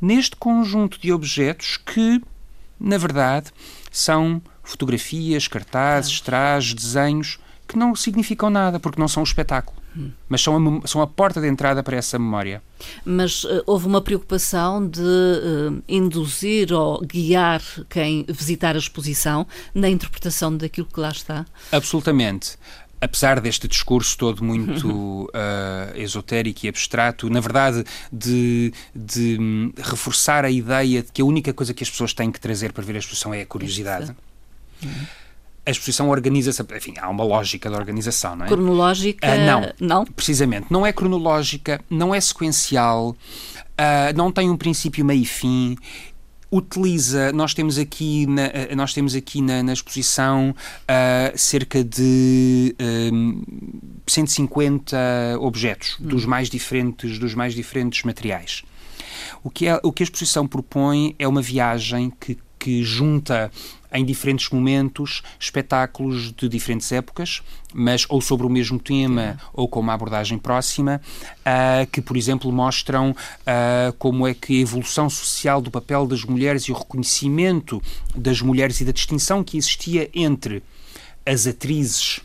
[0.00, 2.22] neste conjunto de objetos que,
[2.78, 3.50] na verdade,
[3.98, 9.76] são fotografias, cartazes, trajes, desenhos que não significam nada porque não são o espetáculo.
[9.96, 10.10] Hum.
[10.28, 12.62] Mas são a, são a porta de entrada para essa memória.
[13.04, 19.88] Mas uh, houve uma preocupação de uh, induzir ou guiar quem visitar a exposição na
[19.88, 21.46] interpretação daquilo que lá está?
[21.72, 22.56] Absolutamente
[23.00, 30.44] apesar deste discurso todo muito uh, esotérico e abstrato, na verdade, de, de um, reforçar
[30.44, 32.96] a ideia de que a única coisa que as pessoas têm que trazer para ver
[32.96, 34.14] a exposição é a curiosidade.
[34.82, 34.90] Uhum.
[35.64, 38.48] A exposição organiza-se, enfim, há uma lógica da organização, não é?
[38.48, 39.26] Cronológica?
[39.26, 40.66] Uh, não, não, precisamente.
[40.70, 43.10] Não é cronológica, não é sequencial.
[43.10, 45.76] Uh, não tem um princípio, meio e fim
[46.56, 52.74] utiliza, nós temos aqui na, nós temos aqui na, na exposição uh, cerca de
[53.12, 53.42] um,
[54.06, 54.96] 150
[55.40, 56.08] objetos hum.
[56.08, 58.62] dos mais diferentes dos mais diferentes materiais.
[59.42, 63.48] O que, é, o que a exposição propõe é uma viagem que, que junta
[63.92, 69.78] em diferentes momentos espetáculos de diferentes épocas, mas ou sobre o mesmo tema ou com
[69.78, 75.62] uma abordagem próxima, uh, que, por exemplo, mostram uh, como é que a evolução social
[75.62, 77.80] do papel das mulheres e o reconhecimento
[78.16, 80.60] das mulheres e da distinção que existia entre
[81.24, 82.18] as atrizes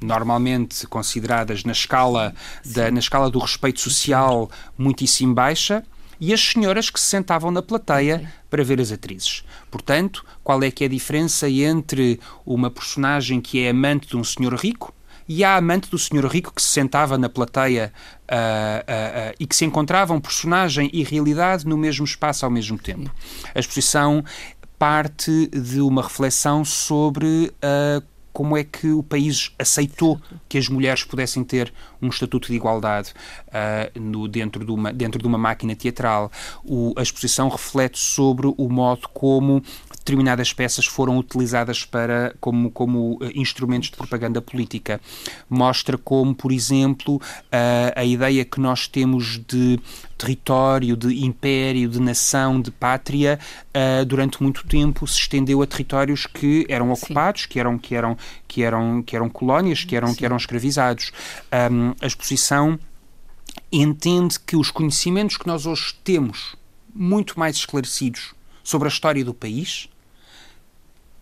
[0.00, 2.32] normalmente consideradas na escala,
[2.64, 4.48] da, na escala do respeito social
[4.78, 5.84] muitíssimo baixa,
[6.20, 9.42] e as senhoras que se sentavam na plateia para ver as atrizes.
[9.70, 14.24] Portanto, qual é que é a diferença entre uma personagem que é amante de um
[14.24, 14.94] senhor rico
[15.26, 17.92] e a amante do senhor rico que se sentava na plateia
[18.28, 22.76] uh, uh, uh, e que se encontravam personagem e realidade no mesmo espaço ao mesmo
[22.76, 23.10] tempo.
[23.54, 24.24] A exposição
[24.76, 27.52] parte de uma reflexão sobre
[28.32, 33.12] como é que o país aceitou que as mulheres pudessem ter um estatuto de igualdade
[33.48, 36.30] uh, no, dentro, de uma, dentro de uma máquina teatral.
[36.64, 39.62] O, a exposição reflete sobre o modo como
[40.00, 45.00] determinadas peças foram utilizadas para, como, como uh, instrumentos de propaganda política.
[45.48, 47.20] Mostra como, por exemplo, uh,
[47.94, 49.78] a ideia que nós temos de
[50.16, 56.26] território, de império, de nação, de pátria, uh, durante muito tempo se estendeu a territórios
[56.26, 58.16] que eram ocupados, que eram, que eram,
[58.48, 61.12] que eram, que eram colónias, que eram, que eram escravizados.
[61.70, 62.78] Um, a exposição
[63.70, 66.56] entende que os conhecimentos que nós hoje temos,
[66.92, 68.34] muito mais esclarecidos
[68.70, 69.88] sobre a história do país,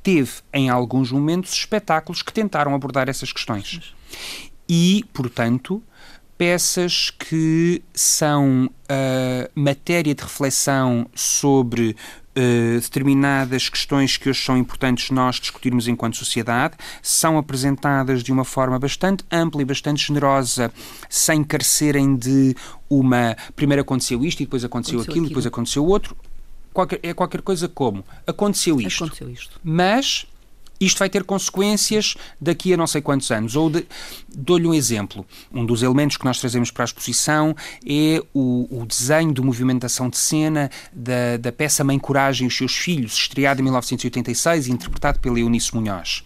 [0.02, 3.94] teve em alguns momentos espetáculos que tentaram abordar essas questões.
[4.68, 5.82] E, portanto,
[6.36, 11.96] peças que são uh, matéria de reflexão sobre
[12.36, 18.44] uh, determinadas questões que hoje são importantes nós discutirmos enquanto sociedade, são apresentadas de uma
[18.44, 20.70] forma bastante ampla e bastante generosa,
[21.08, 22.54] sem carecerem de
[22.88, 23.36] uma.
[23.56, 26.16] Primeiro aconteceu isto e depois aconteceu, aconteceu aquilo, aquilo, depois aconteceu outro.
[26.78, 29.60] Qualquer, é qualquer coisa como aconteceu isto, aconteceu isto.
[29.64, 30.28] mas
[30.80, 33.56] isto vai ter consequências daqui a não sei quantos anos.
[33.56, 33.84] Ou de,
[34.28, 35.26] dou-lhe um exemplo.
[35.52, 37.52] Um dos elementos que nós trazemos para a exposição
[37.84, 42.56] é o, o desenho de movimentação de cena da, da peça Mãe Coragem e os
[42.56, 46.22] seus filhos, estreada em 1986 e interpretado pela Eunice Munhoz.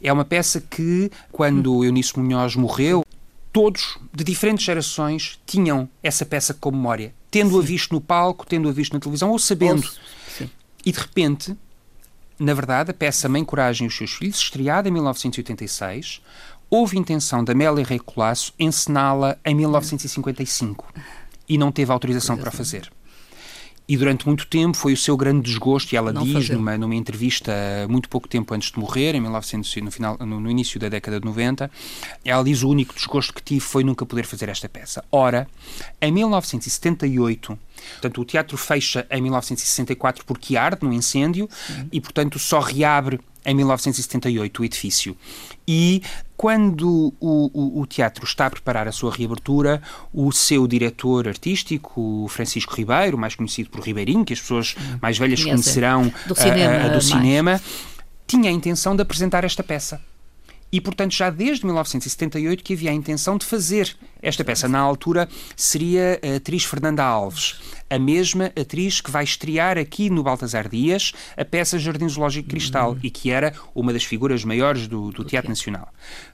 [0.00, 3.04] É uma peça que, quando Eunice Munhoz morreu,
[3.52, 8.92] todos, de diferentes gerações, tinham essa peça como memória, tendo-a visto no palco, tendo-a visto
[8.92, 9.88] na televisão ou sabendo.
[10.84, 11.56] E de repente
[12.40, 16.22] na verdade, a peça Mãe Coragem e os seus filhos, estreada em 1986,
[16.70, 20.90] houve intenção da Amélia Rei Colasso encená-la em 1955
[21.46, 22.90] e não teve autorização para fazer.
[23.90, 26.94] E durante muito tempo foi o seu grande desgosto, e ela não diz numa, numa
[26.94, 27.52] entrevista
[27.88, 31.18] muito pouco tempo antes de morrer, em 1900, no, final, no, no, início da década
[31.18, 31.68] de 90,
[32.24, 35.04] ela diz o único desgosto que tive foi nunca poder fazer esta peça.
[35.10, 35.48] Ora,
[36.00, 37.58] em 1978,
[37.92, 41.48] portanto, o teatro fecha em 1964 porque arde no incêndio
[41.92, 45.16] e, portanto, só reabre em 1978 o edifício.
[45.66, 46.02] E
[46.36, 49.80] quando o, o, o, teatro está a preparar a sua reabertura,
[50.12, 55.42] o seu diretor artístico, Francisco Ribeiro, mais conhecido por Ribeirinho, que as pessoas mais velhas
[55.42, 57.60] conhecerão do cinema, uh, do cinema
[58.26, 60.00] tinha a intenção de apresentar esta peça.
[60.72, 64.68] E, portanto, já desde 1978 que havia a intenção de fazer esta peça.
[64.68, 70.22] Na altura seria a atriz Fernanda Alves, a mesma atriz que vai estrear aqui no
[70.22, 73.00] Baltasar Dias a peça Jardim Zoológico Cristal uhum.
[73.02, 75.88] e que era uma das figuras maiores do, do Teatro Nacional.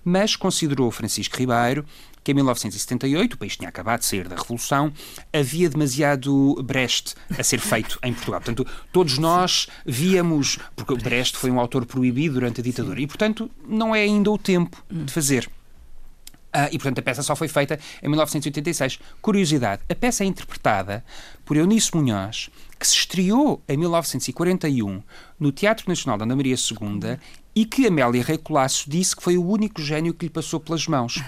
[0.05, 1.85] Mas considerou Francisco Ribeiro
[2.27, 4.93] que em 1978, o país tinha acabado de sair da Revolução,
[5.33, 8.41] havia demasiado Brecht a ser feito em Portugal.
[8.41, 13.49] Portanto, todos nós víamos, porque Brecht foi um autor proibido durante a ditadura, e portanto
[13.65, 15.47] não é ainda o tempo de fazer.
[15.47, 18.99] Uh, e, portanto, a peça só foi feita em 1986.
[19.23, 21.05] Curiosidade, a peça é interpretada
[21.45, 25.01] por Eunice Munhoz, que se estreou em 1941
[25.39, 27.19] no Teatro Nacional da Ana Maria II
[27.55, 30.89] e que Amélia Rei Colasso disse que foi o único gênio que lhe passou pelas
[30.89, 31.23] mãos.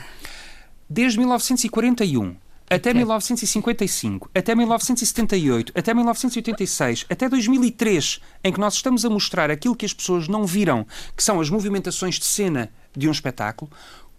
[0.88, 2.37] Desde 1941
[2.70, 9.74] até 1955, até 1978, até 1986, até 2003, em que nós estamos a mostrar aquilo
[9.74, 13.70] que as pessoas não viram, que são as movimentações de cena de um espetáculo,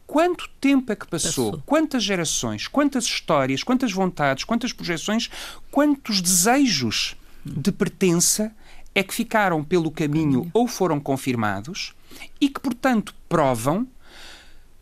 [0.07, 1.51] quanto tempo é que passou?
[1.51, 1.63] passou?
[1.65, 2.67] Quantas gerações?
[2.67, 3.61] Quantas histórias?
[3.61, 4.43] Quantas vontades?
[4.43, 5.29] Quantas projeções?
[5.69, 8.51] Quantos desejos de pertença
[8.95, 11.93] é que ficaram pelo caminho ou foram confirmados
[12.41, 13.87] e que, portanto, provam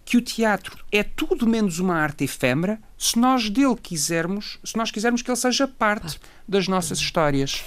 [0.07, 4.89] que o teatro é tudo menos uma arte efêmera se nós dele quisermos, se nós
[4.89, 6.17] quisermos que ele seja parte
[6.47, 7.61] das nossas histórias.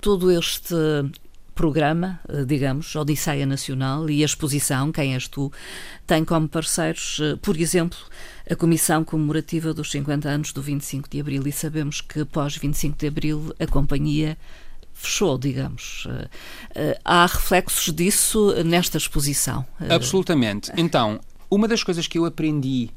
[0.00, 0.72] Todo este
[1.52, 5.52] programa, eh, digamos, Odisseia Nacional e a exposição Quem és tu,
[6.06, 7.98] tem como parceiros, eh, por exemplo,
[8.48, 12.96] a Comissão Comemorativa dos 50 anos do 25 de Abril e sabemos que pós 25
[12.98, 14.38] de Abril a companhia
[14.94, 16.06] fechou, digamos.
[16.72, 19.66] Eh, há reflexos disso nesta exposição?
[19.88, 20.70] Absolutamente.
[20.76, 22.90] Então, uma das coisas que eu aprendi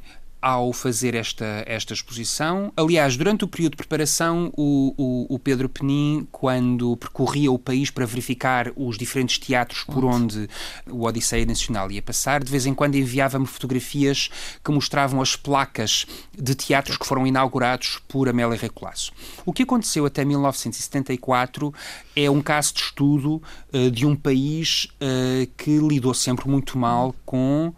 [0.44, 2.74] ao fazer esta, esta exposição.
[2.76, 7.90] Aliás, durante o período de preparação, o, o, o, Pedro Penin, quando percorria o país
[7.90, 10.50] para verificar os diferentes teatros por onde
[10.92, 14.30] o Odisseia Nacional ia passar, de vez em quando enviava-me fotografias
[14.62, 16.06] que mostravam as placas
[16.38, 19.14] de teatros que foram inaugurados por Amélia Recolasso.
[19.46, 21.74] O que aconteceu até 1974
[22.18, 23.42] é um caso de estudo
[23.74, 27.74] uh, de um país uh, que lidou sempre muito mal com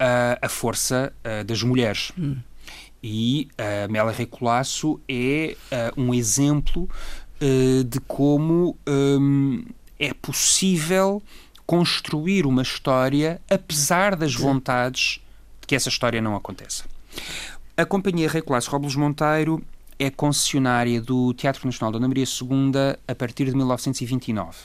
[0.00, 2.12] uh, a força uh, das mulheres.
[2.18, 2.36] Hum.
[3.02, 6.88] E a uh, Mela Recolasso é uh, um exemplo
[7.88, 9.64] de como um,
[9.96, 11.22] é possível
[11.64, 15.20] construir uma história apesar das vontades
[15.60, 16.84] de que essa história não aconteça.
[17.76, 19.62] A Companhia Recolasso Robles Monteiro
[20.00, 22.72] é concessionária do Teatro Nacional Dona Maria II
[23.06, 24.56] a partir de 1929.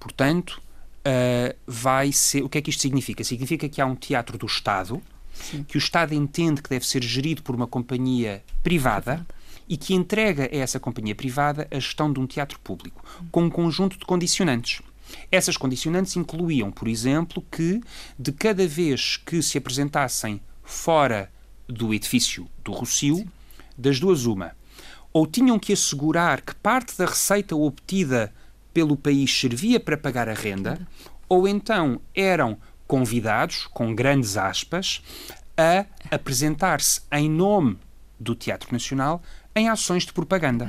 [0.00, 0.60] Portanto,
[1.06, 2.42] uh, vai ser.
[2.42, 3.22] O que é que isto significa?
[3.24, 5.64] Significa que há um teatro do Estado, Sim.
[5.64, 9.26] que o Estado entende que deve ser gerido por uma companhia privada.
[9.68, 13.48] E que entrega a essa companhia privada a gestão de um teatro público, com um
[13.48, 14.82] conjunto de condicionantes.
[15.30, 17.80] Essas condicionantes incluíam, por exemplo, que
[18.18, 21.30] de cada vez que se apresentassem fora
[21.66, 23.26] do edifício do Rocio,
[23.78, 24.54] das duas uma,
[25.12, 28.32] ou tinham que assegurar que parte da receita obtida
[28.72, 30.86] pelo país servia para pagar a renda,
[31.28, 35.02] ou então eram convidados, com grandes aspas,
[35.56, 37.78] a apresentar-se em nome
[38.18, 39.22] do Teatro Nacional
[39.54, 40.68] em ações de propaganda.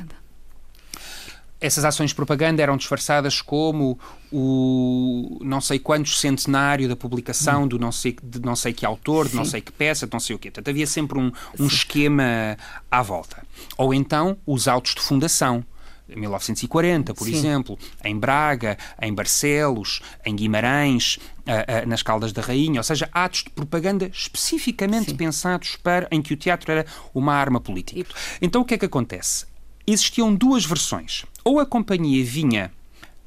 [1.60, 3.98] Essas ações de propaganda eram disfarçadas como
[4.30, 7.68] o não sei quantos centenário da publicação hum.
[7.68, 9.32] do não sei, de não sei que autor, Sim.
[9.32, 10.52] de não sei que peça, de não sei o quê.
[10.52, 12.58] Portanto, havia sempre um, um esquema
[12.92, 13.46] à volta.
[13.78, 15.63] Ou então os autos de fundação
[16.08, 17.34] 1940, por Sim.
[17.34, 23.10] exemplo, em Braga, em Barcelos, em Guimarães, uh, uh, nas Caldas da Rainha, ou seja,
[23.12, 25.18] atos de propaganda especificamente Sim.
[25.18, 28.13] pensados para em que o teatro era uma arma política.
[28.42, 29.46] Então o que é que acontece?
[29.86, 31.26] Existiam duas versões.
[31.44, 32.72] Ou a companhia vinha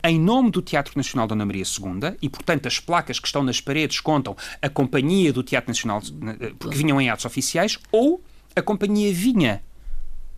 [0.04, 3.60] em nome do Teatro Nacional Dona Maria II, e portanto as placas que estão nas
[3.60, 6.00] paredes contam a companhia do Teatro Nacional,
[6.40, 8.22] eh, porque vinham em atos oficiais, ou
[8.54, 9.62] a companhia vinha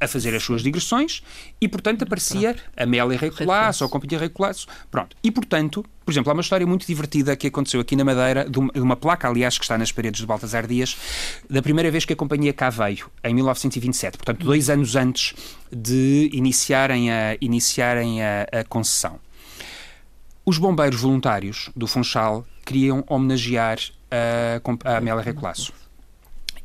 [0.00, 1.22] a fazer as suas digressões
[1.61, 4.66] e, portanto, aparecia a Amélia Recolasso ou a Companhia Recolasso.
[4.90, 5.16] Pronto.
[5.22, 8.58] E, portanto, por exemplo, há uma história muito divertida que aconteceu aqui na Madeira, de
[8.58, 10.96] uma, de uma, placa, aliás, que está nas paredes de Baltasar Dias,
[11.50, 15.34] da primeira vez que a Companhia cá veio, em 1927, portanto, dois anos antes
[15.70, 19.20] de iniciarem a, iniciarem a, a concessão.
[20.46, 23.78] Os bombeiros voluntários do Funchal queriam homenagear
[24.11, 25.74] a, a Amélia Recolasso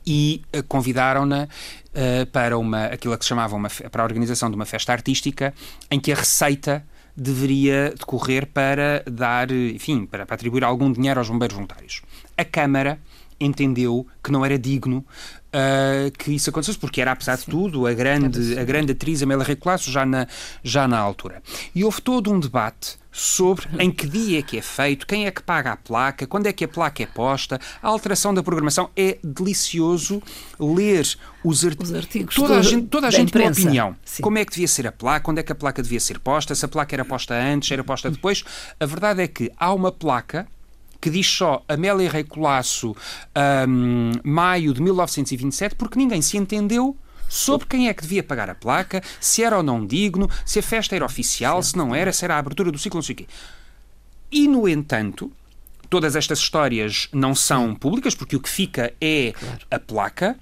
[0.05, 4.55] e uh, convidaram-na uh, para uma, aquilo que se chamava uma, para a organização de
[4.55, 5.53] uma festa artística
[5.89, 6.85] em que a receita
[7.15, 12.01] deveria decorrer para dar, enfim, para, para atribuir algum dinheiro aos bombeiros voluntários.
[12.37, 12.99] A Câmara
[13.39, 15.05] entendeu que não era digno
[15.53, 17.45] uh, que isso acontecesse, porque era, apesar Sim.
[17.45, 20.27] de tudo, a grande, a grande atriz Amélia Recolasso já na,
[20.63, 21.41] já na altura.
[21.75, 25.31] E houve todo um debate sobre em que dia é que é feito, quem é
[25.31, 28.89] que paga a placa, quando é que a placa é posta, a alteração da programação.
[28.95, 30.21] É delicioso
[30.59, 31.07] ler
[31.43, 31.79] os, art...
[31.79, 32.33] os artigos.
[32.33, 33.95] Toda a gente, toda a gente tem opinião.
[34.03, 34.23] Sim.
[34.23, 36.55] Como é que devia ser a placa, quando é que a placa devia ser posta,
[36.55, 38.43] se a placa era posta antes, era posta depois.
[38.79, 40.47] A verdade é que há uma placa
[40.99, 42.95] que diz só Amélia Rei Colasso,
[43.67, 46.97] um, maio de 1927, porque ninguém se entendeu
[47.33, 50.63] sobre quem é que devia pagar a placa, se era ou não digno, se a
[50.63, 53.17] festa era oficial, se não era, se era a abertura do ciclo, não sei o
[53.17, 53.27] quê.
[54.31, 55.31] E, no entanto,
[55.89, 59.33] todas estas histórias não são públicas, porque o que fica é
[59.71, 60.37] a placa.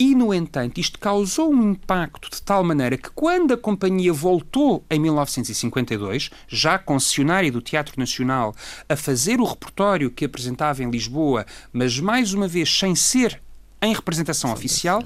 [0.00, 4.84] E, no entanto, isto causou um impacto de tal maneira que, quando a companhia voltou
[4.90, 8.52] em 1952, já concessionária do Teatro Nacional,
[8.88, 13.40] a fazer o repertório que apresentava em Lisboa, mas mais uma vez sem ser
[13.80, 15.02] em representação oficial,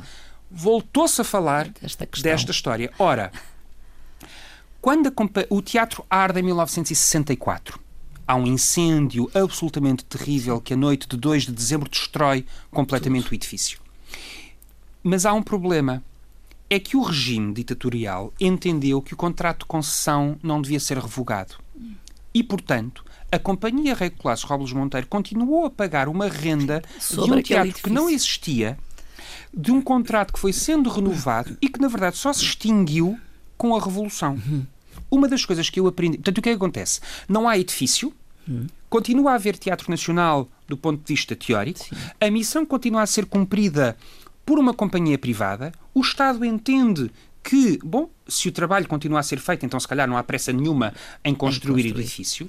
[0.54, 1.68] voltou-se a falar
[2.22, 2.92] desta história.
[2.98, 3.32] Ora,
[4.80, 5.12] quando
[5.50, 7.80] o teatro arde em 1964,
[8.26, 13.32] há um incêndio absolutamente terrível que a noite de 2 de dezembro destrói completamente Tudo.
[13.32, 13.80] o edifício.
[15.02, 16.02] Mas há um problema.
[16.70, 21.56] É que o regime ditatorial entendeu que o contrato de concessão não devia ser revogado.
[22.32, 27.32] E, portanto, a Companhia Rei Colasso Robles Monteiro continuou a pagar uma renda Sobre de
[27.32, 28.78] um teatro que não existia,
[29.56, 33.18] de um contrato que foi sendo renovado e que, na verdade, só se extinguiu
[33.56, 34.34] com a Revolução.
[34.34, 34.66] Uhum.
[35.10, 36.18] Uma das coisas que eu aprendi.
[36.18, 37.00] Portanto, o que é que acontece?
[37.28, 38.12] Não há edifício,
[38.48, 38.66] uhum.
[38.90, 41.96] continua a haver Teatro Nacional do ponto de vista teórico, Sim.
[42.20, 43.96] a missão continua a ser cumprida
[44.44, 47.10] por uma companhia privada, o Estado entende
[47.42, 50.52] que, bom, se o trabalho continua a ser feito, então se calhar não há pressa
[50.52, 52.48] nenhuma em construir, o edifício.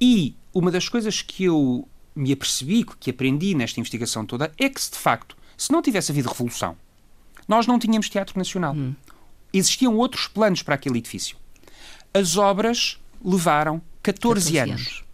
[0.00, 4.80] E uma das coisas que eu me apercebi, que aprendi nesta investigação toda, é que,
[4.80, 6.76] de facto, se não tivesse havido revolução,
[7.46, 8.74] nós não tínhamos Teatro Nacional.
[8.74, 8.94] Hum.
[9.52, 11.36] Existiam outros planos para aquele edifício.
[12.12, 14.80] As obras levaram 14, 14 anos.
[14.80, 15.04] anos.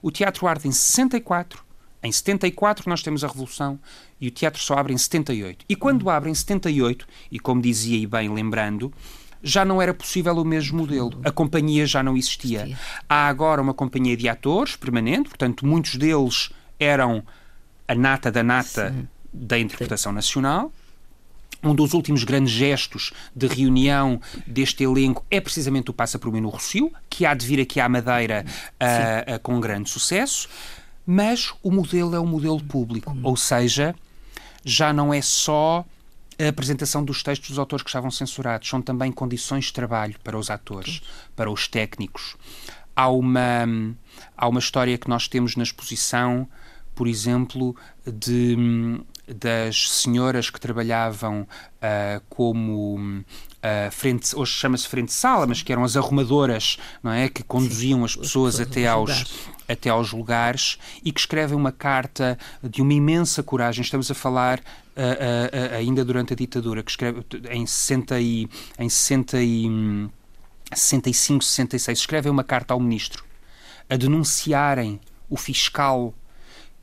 [0.00, 1.64] O teatro arde em 64,
[2.02, 3.78] em 74 nós temos a Revolução
[4.20, 5.64] e o teatro só abre em 78.
[5.68, 6.10] E quando hum.
[6.10, 8.92] abre em 78, e como dizia e bem lembrando,
[9.42, 11.20] já não era possível o mesmo modelo.
[11.24, 12.62] A companhia já não existia.
[12.62, 12.78] existia.
[13.08, 17.24] Há agora uma companhia de atores permanente, portanto, muitos deles eram
[17.86, 19.08] a nata da nata Sim.
[19.38, 20.72] Da interpretação nacional.
[21.62, 26.40] Um dos últimos grandes gestos de reunião deste elenco é precisamente o Passa por mim
[26.40, 30.48] no Rocio, que há de vir aqui à Madeira uh, uh, com grande sucesso.
[31.04, 33.94] Mas o modelo é um modelo público, ou seja,
[34.64, 35.84] já não é só
[36.38, 40.38] a apresentação dos textos dos autores que estavam censurados, são também condições de trabalho para
[40.38, 41.02] os atores,
[41.34, 42.36] para os técnicos.
[42.94, 43.66] Há uma,
[44.36, 46.48] há uma história que nós temos na exposição,
[46.94, 47.74] por exemplo,
[48.06, 48.56] de,
[49.34, 55.84] das senhoras que trabalhavam uh, como uh, frente, hoje chama-se frente sala, mas que eram
[55.84, 61.12] as arrumadoras, não é, que conduziam Sim, as pessoas até aos até aos lugares e
[61.12, 63.82] que escrevem uma carta de uma imensa coragem.
[63.82, 68.48] Estamos a falar uh, uh, ainda durante a ditadura, que escreve em 60 e,
[68.78, 70.08] em 60 e,
[70.74, 73.24] 65, 66, escrevem uma carta ao ministro
[73.90, 76.14] a denunciarem o fiscal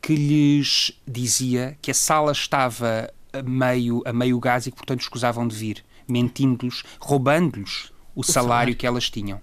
[0.06, 5.01] que lhes dizia que a sala estava a meio, a meio gás e que, portanto,
[5.01, 9.41] escusavam de vir, mentindo-lhes, roubando-lhes o, o salário, salário que elas tinham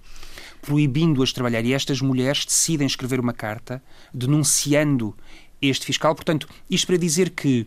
[0.60, 1.64] proibindo-as trabalhar.
[1.64, 3.82] E estas mulheres decidem escrever uma carta
[4.14, 5.16] denunciando
[5.60, 6.14] este fiscal.
[6.14, 7.66] Portanto, isto para dizer que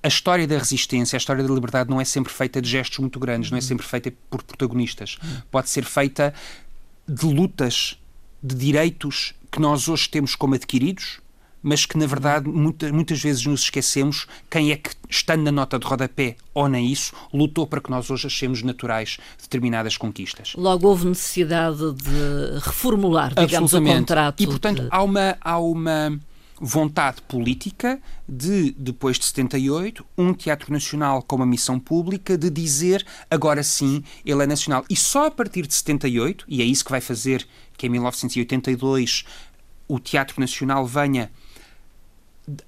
[0.00, 3.18] a história da resistência, a história da liberdade não é sempre feita de gestos muito
[3.18, 5.18] grandes, não é sempre feita por protagonistas.
[5.50, 6.32] Pode ser feita
[7.08, 7.98] de lutas,
[8.40, 11.18] de direitos que nós hoje temos como adquiridos,
[11.62, 15.78] mas que na verdade muita, muitas vezes nos esquecemos quem é que, estando na nota
[15.78, 20.54] de rodapé ou nem isso, lutou para que nós hoje achemos naturais determinadas conquistas.
[20.56, 24.42] Logo houve necessidade de reformular, digamos, o contrato.
[24.42, 24.88] E portanto de...
[24.90, 25.36] há uma.
[25.40, 26.20] Há uma
[26.60, 27.98] vontade política
[28.28, 34.04] de, depois de 78, um Teatro Nacional com uma missão pública de dizer agora sim
[34.26, 34.84] ele é nacional.
[34.90, 37.46] E só a partir de 78, e é isso que vai fazer
[37.78, 39.24] que em 1982
[39.88, 41.30] o Teatro Nacional venha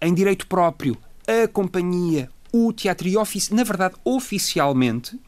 [0.00, 3.14] em direito próprio, a companhia, o teatro e,
[3.52, 5.18] na verdade, oficialmente,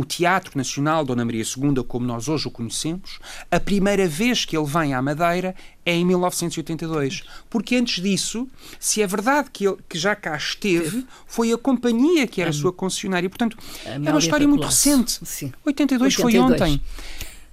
[0.00, 3.18] o Teatro Nacional Dona Maria II, como nós hoje o conhecemos,
[3.50, 5.54] a primeira vez que ele vem à Madeira
[5.84, 7.22] é em 1982.
[7.50, 8.48] Porque antes disso,
[8.78, 12.52] se é verdade que, ele, que já cá esteve, foi a companhia que era a
[12.52, 13.28] sua concessionária.
[13.28, 15.20] Portanto, é uma história muito recente.
[15.22, 15.52] Sim.
[15.66, 16.80] 82, 82 foi ontem.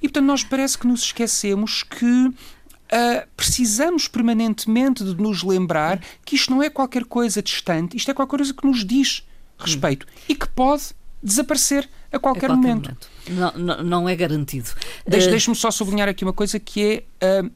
[0.01, 2.31] E, portanto, nós parece que nos esquecemos que
[2.87, 8.13] Uh, precisamos permanentemente de nos lembrar que isto não é qualquer coisa distante, isto é
[8.13, 9.27] qualquer coisa que nos diz
[9.57, 10.21] respeito hum.
[10.29, 10.83] e que pode
[11.21, 12.95] desaparecer a qualquer, a qualquer momento.
[13.29, 13.57] momento.
[13.57, 14.69] Não, não, não, é garantido.
[15.05, 15.31] Deixe, uh...
[15.31, 17.51] Deixe-me só sublinhar aqui uma coisa que é, uh,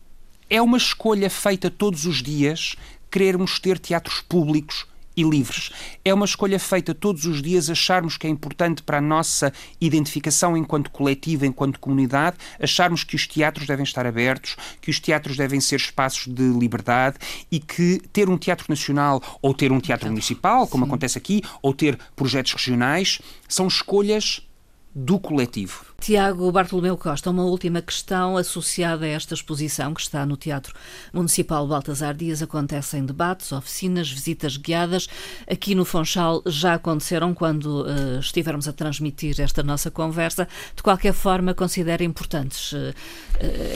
[0.50, 2.76] é uma escolha feita todos os dias
[3.10, 4.86] querermos ter teatros públicos
[5.16, 5.72] e livres.
[6.04, 10.56] É uma escolha feita todos os dias acharmos que é importante para a nossa identificação
[10.56, 15.60] enquanto coletivo, enquanto comunidade, acharmos que os teatros devem estar abertos, que os teatros devem
[15.60, 17.18] ser espaços de liberdade
[17.52, 20.90] e que ter um teatro nacional ou ter um teatro municipal, como Sim.
[20.90, 24.48] acontece aqui, ou ter projetos regionais, são escolhas
[24.94, 25.91] do coletivo.
[26.02, 30.74] Tiago Bartolomeu Costa, uma última questão associada a esta exposição que está no Teatro
[31.14, 32.42] Municipal Baltasar Dias.
[32.42, 35.08] Acontecem debates, oficinas, visitas guiadas.
[35.48, 40.48] Aqui no Fonchal já aconteceram quando uh, estivermos a transmitir esta nossa conversa.
[40.76, 42.96] De qualquer forma, considero importantes uh,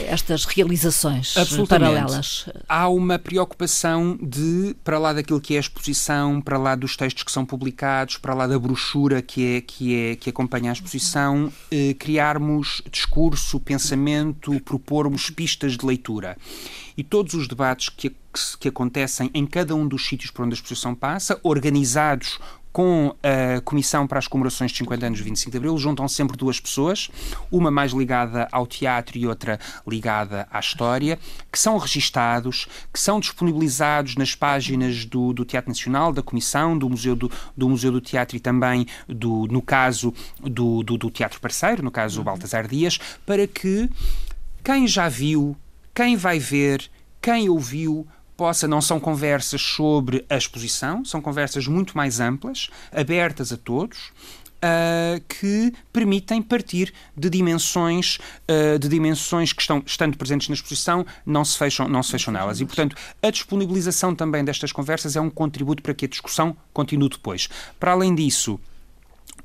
[0.08, 1.32] estas realizações
[1.68, 2.46] paralelas.
[2.68, 7.22] Há uma preocupação de, para lá daquilo que é a exposição, para lá dos textos
[7.22, 11.52] que são publicados, para lá da brochura que, é, que, é, que acompanha a exposição,
[12.00, 16.38] criar criarmos discurso, pensamento, propormos pistas de leitura.
[16.96, 18.16] E todos os debates que, que,
[18.58, 22.38] que acontecem em cada um dos sítios por onde a exposição passa, organizados
[22.76, 26.36] com a Comissão para as Comemorações de 50 anos de 25 de Abril, juntam sempre
[26.36, 27.08] duas pessoas,
[27.50, 29.58] uma mais ligada ao teatro e outra
[29.88, 31.18] ligada à história,
[31.50, 36.90] que são registados, que são disponibilizados nas páginas do, do Teatro Nacional, da Comissão, do
[36.90, 41.40] Museu do, do Museu do Teatro e também, do, no caso, do, do, do Teatro
[41.40, 43.88] Parceiro, no caso, o Baltasar Dias, para que
[44.62, 45.56] quem já viu,
[45.94, 46.90] quem vai ver,
[47.22, 48.06] quem ouviu,
[48.36, 54.12] possa, não são conversas sobre a exposição, são conversas muito mais amplas, abertas a todos,
[54.56, 58.18] Uh, que permitem partir de dimensões
[58.50, 62.32] uh, de dimensões que estão estando presentes na exposição não se fecham não se fecham
[62.32, 62.58] nelas.
[62.58, 67.10] E portanto a disponibilização também destas conversas é um contributo para que a discussão continue
[67.10, 67.50] depois.
[67.78, 68.58] Para além disso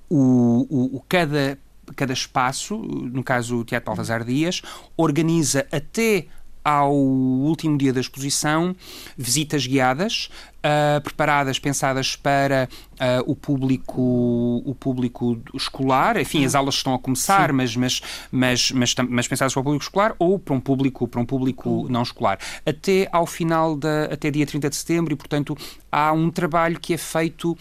[0.10, 1.60] o, o, o cada
[1.94, 4.62] cada espaço no caso o Teatro Baltasar Dias
[4.96, 6.28] organiza até
[6.64, 8.76] ao último dia da exposição
[9.18, 16.18] visitas guiadas uh, preparadas pensadas para uh, o público o público escolar.
[16.18, 18.02] Enfim as aulas estão a começar mas mas,
[18.32, 21.88] mas mas mas pensadas para o público escolar ou para um público para um público
[21.90, 22.40] não escolar.
[22.66, 25.58] Até ao final da até dia 30 de setembro e portanto
[25.92, 27.58] há um trabalho que é feito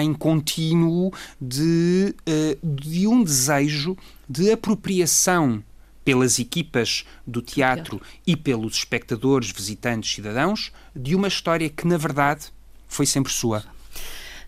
[0.00, 3.96] em contínuo de, uh, de um desejo
[4.28, 5.62] de apropriação
[6.04, 12.46] pelas equipas do teatro e pelos espectadores, visitantes, cidadãos, de uma história que, na verdade,
[12.88, 13.64] foi sempre sua.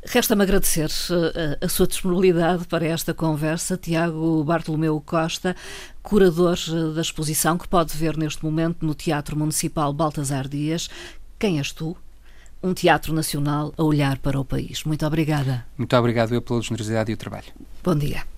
[0.06, 5.56] Resta-me agradecer eh, a, sua disponibilidade para esta conversa, Tiago Bartolomeu Costa,
[6.02, 10.90] curador eh, da exposição que pode ver neste momento no Teatro Municipal Baltasar Dias.
[11.38, 11.96] Quem és tu?
[12.62, 14.84] Um teatro nacional a olhar para o país.
[14.84, 15.66] Muito obrigada.
[15.76, 17.52] Muito obrigado eu pela generosidade e o trabalho.
[17.82, 18.33] Bom dia.